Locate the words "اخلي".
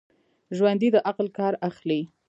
1.69-1.99